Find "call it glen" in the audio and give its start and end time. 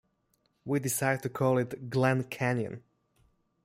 1.29-2.23